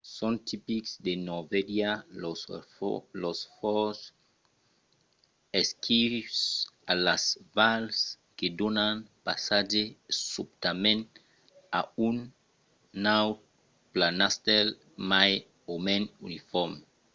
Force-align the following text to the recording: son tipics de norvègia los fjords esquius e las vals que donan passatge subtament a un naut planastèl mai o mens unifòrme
son 0.17 0.33
tipics 0.49 0.91
de 1.05 1.13
norvègia 1.27 1.91
los 3.23 3.37
fjords 3.55 3.99
esquius 5.61 6.37
e 6.91 6.93
las 7.05 7.23
vals 7.55 7.95
que 8.37 8.47
donan 8.59 8.95
passatge 9.25 9.83
subtament 10.33 11.03
a 11.79 11.81
un 12.07 12.17
naut 13.05 13.37
planastèl 13.93 14.67
mai 15.11 15.31
o 15.71 15.73
mens 15.85 16.07
unifòrme 16.27 16.79